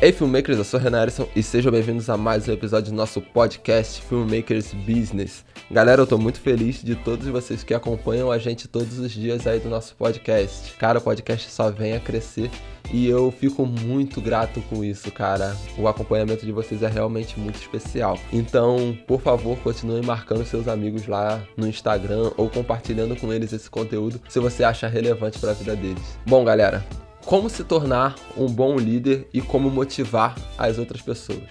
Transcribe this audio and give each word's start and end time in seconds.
Ei, 0.00 0.12
filmmakers, 0.12 0.58
eu 0.58 0.64
sou 0.64 0.78
Renan 0.78 1.02
Erison 1.02 1.28
e 1.34 1.42
sejam 1.42 1.72
bem-vindos 1.72 2.08
a 2.08 2.16
mais 2.16 2.46
um 2.46 2.52
episódio 2.52 2.92
do 2.92 2.96
nosso 2.96 3.20
podcast 3.20 4.00
Filmmakers 4.02 4.72
Business. 4.72 5.44
Galera, 5.68 6.00
eu 6.00 6.06
tô 6.06 6.16
muito 6.16 6.40
feliz 6.40 6.80
de 6.84 6.94
todos 6.94 7.26
vocês 7.26 7.64
que 7.64 7.74
acompanham 7.74 8.30
a 8.30 8.38
gente 8.38 8.68
todos 8.68 9.00
os 9.00 9.10
dias 9.10 9.44
aí 9.44 9.58
do 9.58 9.68
nosso 9.68 9.96
podcast. 9.96 10.72
Cara, 10.76 11.00
o 11.00 11.02
podcast 11.02 11.50
só 11.50 11.68
vem 11.68 11.94
a 11.94 12.00
crescer 12.00 12.48
e 12.92 13.08
eu 13.08 13.32
fico 13.32 13.66
muito 13.66 14.20
grato 14.20 14.62
com 14.70 14.84
isso, 14.84 15.10
cara. 15.10 15.52
O 15.76 15.88
acompanhamento 15.88 16.46
de 16.46 16.52
vocês 16.52 16.80
é 16.84 16.88
realmente 16.88 17.36
muito 17.36 17.56
especial. 17.56 18.16
Então, 18.32 18.96
por 19.04 19.20
favor, 19.20 19.58
continuem 19.58 20.02
marcando 20.02 20.44
seus 20.44 20.68
amigos 20.68 21.08
lá 21.08 21.42
no 21.56 21.66
Instagram 21.66 22.30
ou 22.36 22.48
compartilhando 22.48 23.16
com 23.16 23.32
eles 23.32 23.52
esse 23.52 23.68
conteúdo 23.68 24.20
se 24.28 24.38
você 24.38 24.62
acha 24.62 24.86
relevante 24.86 25.40
para 25.40 25.50
a 25.50 25.54
vida 25.54 25.74
deles. 25.74 26.20
Bom, 26.24 26.44
galera, 26.44 26.86
como 27.28 27.50
se 27.50 27.62
tornar 27.62 28.14
um 28.34 28.46
bom 28.46 28.78
líder 28.78 29.28
e 29.34 29.42
como 29.42 29.70
motivar 29.70 30.34
as 30.56 30.78
outras 30.78 31.02
pessoas. 31.02 31.42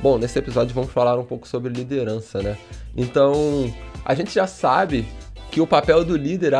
Bom, 0.00 0.18
nesse 0.18 0.38
episódio 0.38 0.72
vamos 0.72 0.92
falar 0.92 1.18
um 1.18 1.24
pouco 1.24 1.48
sobre 1.48 1.72
liderança, 1.72 2.40
né? 2.40 2.56
Então, 2.96 3.34
a 4.04 4.14
gente 4.14 4.32
já 4.32 4.46
sabe 4.46 5.04
que 5.50 5.60
o 5.60 5.66
papel 5.66 6.04
do 6.04 6.16
líder, 6.16 6.52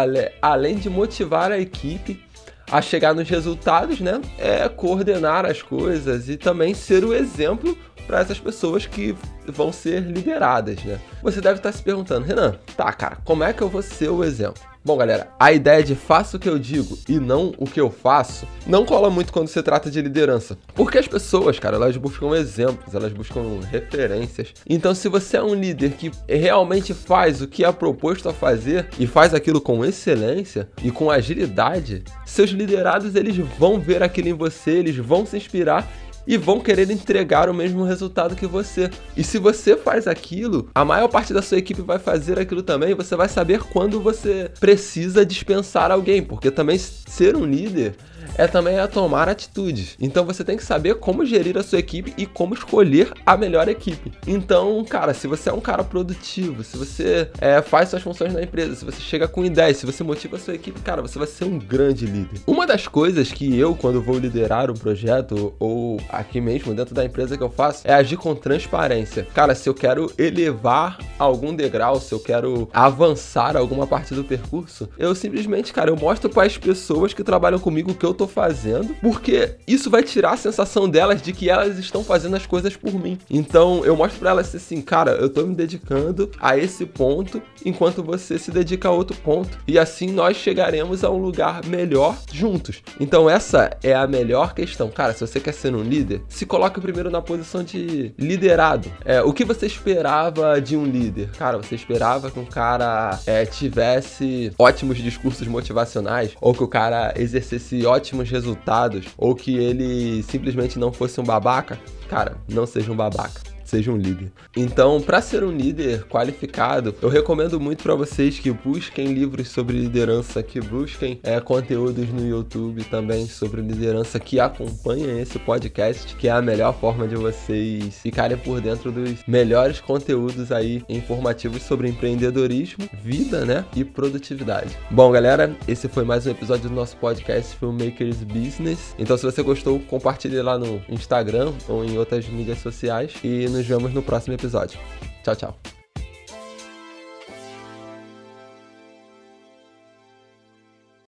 além 0.42 0.74
de 0.78 0.90
motivar 0.90 1.52
a 1.52 1.60
equipe 1.60 2.20
a 2.68 2.82
chegar 2.82 3.14
nos 3.14 3.28
resultados, 3.28 4.00
né, 4.00 4.20
é 4.36 4.68
coordenar 4.68 5.46
as 5.46 5.62
coisas 5.62 6.28
e 6.28 6.36
também 6.36 6.74
ser 6.74 7.04
o 7.04 7.14
exemplo 7.14 7.78
para 8.06 8.20
essas 8.20 8.38
pessoas 8.38 8.86
que 8.86 9.14
vão 9.46 9.72
ser 9.72 10.02
lideradas, 10.02 10.82
né? 10.84 10.98
Você 11.22 11.40
deve 11.40 11.58
estar 11.58 11.72
se 11.72 11.82
perguntando, 11.82 12.26
Renan, 12.26 12.56
tá, 12.76 12.92
cara, 12.92 13.18
como 13.24 13.44
é 13.44 13.52
que 13.52 13.62
eu 13.62 13.68
vou 13.68 13.82
ser 13.82 14.08
o 14.08 14.24
exemplo? 14.24 14.62
Bom, 14.86 14.96
galera, 14.96 15.30
a 15.36 15.52
ideia 15.52 15.82
de 15.82 15.96
faça 15.96 16.36
o 16.36 16.40
que 16.40 16.48
eu 16.48 16.60
digo 16.60 16.96
e 17.08 17.18
não 17.18 17.52
o 17.58 17.64
que 17.64 17.80
eu 17.80 17.90
faço 17.90 18.46
não 18.64 18.86
cola 18.86 19.10
muito 19.10 19.32
quando 19.32 19.48
se 19.48 19.60
trata 19.60 19.90
de 19.90 20.00
liderança. 20.00 20.56
Porque 20.76 20.96
as 20.96 21.08
pessoas, 21.08 21.58
cara, 21.58 21.74
elas 21.74 21.96
buscam 21.96 22.36
exemplos, 22.36 22.94
elas 22.94 23.12
buscam 23.12 23.58
referências. 23.68 24.54
Então, 24.64 24.94
se 24.94 25.08
você 25.08 25.38
é 25.38 25.42
um 25.42 25.56
líder 25.56 25.94
que 25.94 26.12
realmente 26.28 26.94
faz 26.94 27.42
o 27.42 27.48
que 27.48 27.64
é 27.64 27.72
proposto 27.72 28.28
a 28.28 28.32
fazer 28.32 28.86
e 28.96 29.08
faz 29.08 29.34
aquilo 29.34 29.60
com 29.60 29.84
excelência 29.84 30.68
e 30.80 30.92
com 30.92 31.10
agilidade, 31.10 32.04
seus 32.24 32.50
liderados 32.50 33.16
eles 33.16 33.36
vão 33.36 33.80
ver 33.80 34.04
aquilo 34.04 34.28
em 34.28 34.34
você, 34.34 34.70
eles 34.70 34.96
vão 34.96 35.26
se 35.26 35.36
inspirar 35.36 35.90
e 36.26 36.36
vão 36.36 36.60
querer 36.60 36.90
entregar 36.90 37.48
o 37.48 37.54
mesmo 37.54 37.84
resultado 37.84 38.34
que 38.34 38.46
você. 38.46 38.90
E 39.16 39.22
se 39.22 39.38
você 39.38 39.76
faz 39.76 40.06
aquilo, 40.06 40.68
a 40.74 40.84
maior 40.84 41.08
parte 41.08 41.32
da 41.32 41.42
sua 41.42 41.58
equipe 41.58 41.82
vai 41.82 41.98
fazer 41.98 42.38
aquilo 42.38 42.62
também. 42.62 42.94
Você 42.94 43.14
vai 43.14 43.28
saber 43.28 43.60
quando 43.60 44.00
você 44.00 44.50
precisa 44.58 45.24
dispensar 45.24 45.90
alguém, 45.90 46.22
porque 46.22 46.50
também 46.50 46.78
ser 46.78 47.36
um 47.36 47.44
líder 47.44 47.96
é 48.36 48.46
também 48.46 48.78
a 48.78 48.88
tomar 48.88 49.28
atitudes. 49.28 49.96
Então 50.00 50.24
você 50.24 50.44
tem 50.44 50.56
que 50.56 50.64
saber 50.64 50.96
como 50.96 51.24
gerir 51.24 51.56
a 51.56 51.62
sua 51.62 51.78
equipe 51.78 52.14
e 52.16 52.26
como 52.26 52.54
escolher 52.54 53.12
a 53.24 53.36
melhor 53.36 53.68
equipe. 53.68 54.12
Então, 54.26 54.84
cara, 54.84 55.14
se 55.14 55.26
você 55.26 55.50
é 55.50 55.52
um 55.52 55.60
cara 55.60 55.84
produtivo, 55.84 56.62
se 56.62 56.76
você 56.76 57.30
é, 57.40 57.62
faz 57.62 57.88
suas 57.90 58.02
funções 58.02 58.32
na 58.32 58.42
empresa, 58.42 58.74
se 58.74 58.84
você 58.84 59.00
chega 59.00 59.28
com 59.28 59.44
ideias, 59.44 59.78
se 59.78 59.86
você 59.86 60.02
motiva 60.02 60.36
a 60.36 60.40
sua 60.40 60.54
equipe, 60.54 60.80
cara, 60.80 61.02
você 61.02 61.18
vai 61.18 61.28
ser 61.28 61.44
um 61.44 61.58
grande 61.58 62.06
líder. 62.06 62.40
Uma 62.46 62.66
das 62.66 62.86
coisas 62.86 63.32
que 63.32 63.56
eu, 63.58 63.74
quando 63.74 64.02
vou 64.02 64.18
liderar 64.18 64.70
um 64.70 64.74
projeto 64.74 65.54
ou 65.58 66.00
aqui 66.08 66.40
mesmo 66.40 66.74
dentro 66.74 66.94
da 66.94 67.04
empresa 67.04 67.36
que 67.36 67.42
eu 67.42 67.50
faço, 67.50 67.82
é 67.84 67.94
agir 67.94 68.16
com 68.16 68.34
transparência. 68.34 69.26
Cara, 69.34 69.54
se 69.54 69.68
eu 69.68 69.74
quero 69.74 70.12
elevar 70.18 70.98
algum 71.18 71.54
degrau, 71.54 72.00
se 72.00 72.12
eu 72.12 72.20
quero 72.20 72.68
avançar 72.72 73.56
alguma 73.56 73.86
parte 73.86 74.14
do 74.14 74.24
percurso, 74.24 74.88
eu 74.98 75.14
simplesmente, 75.14 75.72
cara, 75.72 75.90
eu 75.90 75.96
mostro 75.96 76.30
para 76.30 76.46
as 76.46 76.56
pessoas 76.56 77.12
que 77.12 77.24
trabalham 77.24 77.58
comigo 77.58 77.90
o 77.90 77.94
que 77.94 78.04
eu 78.04 78.14
tô 78.16 78.26
fazendo, 78.26 78.94
porque 79.00 79.56
isso 79.66 79.90
vai 79.90 80.02
tirar 80.02 80.32
a 80.32 80.36
sensação 80.36 80.88
delas 80.88 81.22
de 81.22 81.32
que 81.32 81.48
elas 81.48 81.78
estão 81.78 82.02
fazendo 82.02 82.36
as 82.36 82.46
coisas 82.46 82.76
por 82.76 82.94
mim. 82.94 83.18
Então 83.30 83.84
eu 83.84 83.94
mostro 83.96 84.18
para 84.18 84.30
elas 84.30 84.54
assim, 84.54 84.80
cara, 84.80 85.12
eu 85.12 85.28
tô 85.28 85.44
me 85.44 85.54
dedicando 85.54 86.30
a 86.40 86.56
esse 86.56 86.86
ponto 86.86 87.42
enquanto 87.64 88.02
você 88.02 88.38
se 88.38 88.50
dedica 88.50 88.88
a 88.88 88.92
outro 88.92 89.16
ponto. 89.18 89.58
E 89.66 89.78
assim 89.78 90.10
nós 90.10 90.36
chegaremos 90.36 91.04
a 91.04 91.10
um 91.10 91.18
lugar 91.18 91.64
melhor 91.66 92.16
juntos. 92.32 92.82
Então 92.98 93.28
essa 93.28 93.70
é 93.82 93.94
a 93.94 94.06
melhor 94.06 94.54
questão. 94.54 94.88
Cara, 94.88 95.12
se 95.12 95.20
você 95.20 95.38
quer 95.38 95.52
ser 95.52 95.74
um 95.74 95.82
líder, 95.82 96.22
se 96.28 96.46
coloque 96.46 96.80
primeiro 96.80 97.10
na 97.10 97.20
posição 97.20 97.62
de 97.62 98.14
liderado. 98.18 98.90
É, 99.04 99.22
o 99.22 99.32
que 99.32 99.44
você 99.44 99.66
esperava 99.66 100.60
de 100.60 100.76
um 100.76 100.84
líder? 100.84 101.30
Cara, 101.38 101.58
você 101.58 101.74
esperava 101.74 102.30
que 102.30 102.38
um 102.38 102.44
cara 102.44 103.18
é, 103.26 103.44
tivesse 103.44 104.52
ótimos 104.58 104.98
discursos 104.98 105.46
motivacionais 105.46 106.32
ou 106.40 106.54
que 106.54 106.62
o 106.62 106.68
cara 106.68 107.12
exercesse 107.16 107.84
ótimos 107.84 108.05
ótimos 108.06 108.30
resultados 108.30 109.06
ou 109.18 109.34
que 109.34 109.56
ele 109.56 110.22
simplesmente 110.22 110.78
não 110.78 110.92
fosse 110.92 111.20
um 111.20 111.24
babaca, 111.24 111.78
cara, 112.08 112.36
não 112.48 112.64
seja 112.64 112.92
um 112.92 112.96
babaca 112.96 113.55
seja 113.66 113.90
um 113.90 113.96
líder. 113.96 114.32
Então, 114.56 115.00
para 115.00 115.20
ser 115.20 115.44
um 115.44 115.50
líder 115.50 116.04
qualificado, 116.04 116.94
eu 117.02 117.08
recomendo 117.08 117.60
muito 117.60 117.82
para 117.82 117.94
vocês 117.94 118.38
que 118.38 118.50
busquem 118.50 119.12
livros 119.12 119.48
sobre 119.48 119.76
liderança, 119.76 120.42
que 120.42 120.60
busquem 120.60 121.20
é, 121.22 121.38
conteúdos 121.40 122.08
no 122.10 122.26
YouTube 122.26 122.84
também 122.84 123.26
sobre 123.26 123.60
liderança, 123.60 124.18
que 124.18 124.40
acompanhem 124.40 125.20
esse 125.20 125.38
podcast, 125.38 126.14
que 126.16 126.28
é 126.28 126.30
a 126.30 126.40
melhor 126.40 126.72
forma 126.78 127.06
de 127.06 127.16
vocês 127.16 127.98
ficarem 128.02 128.36
por 128.38 128.60
dentro 128.60 128.92
dos 128.92 129.20
melhores 129.26 129.80
conteúdos 129.80 130.52
aí 130.52 130.84
informativos 130.88 131.62
sobre 131.62 131.88
empreendedorismo, 131.88 132.88
vida, 133.02 133.44
né, 133.44 133.64
e 133.74 133.84
produtividade. 133.84 134.76
Bom, 134.90 135.10
galera, 135.10 135.56
esse 135.66 135.88
foi 135.88 136.04
mais 136.04 136.26
um 136.26 136.30
episódio 136.30 136.68
do 136.68 136.74
nosso 136.74 136.96
podcast 136.96 137.56
Filmmakers 137.56 138.22
Business. 138.22 138.94
Então, 138.98 139.16
se 139.16 139.24
você 139.24 139.42
gostou, 139.42 139.80
compartilhe 139.80 140.40
lá 140.40 140.58
no 140.58 140.80
Instagram 140.88 141.52
ou 141.68 141.84
em 141.84 141.98
outras 141.98 142.28
mídias 142.28 142.58
sociais 142.58 143.12
e 143.24 143.48
nos 143.56 143.66
vemos 143.66 143.92
no 143.92 144.02
próximo 144.02 144.34
episódio. 144.34 144.78
Tchau, 145.22 145.34
tchau. 145.36 145.75